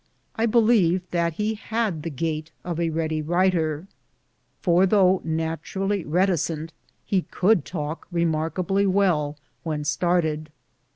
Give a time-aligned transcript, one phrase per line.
[0.35, 3.85] I believed that he had the gift of a ready writer,
[4.59, 6.73] for though naturally reticent,
[7.05, 10.51] he could talk remarkably well when started.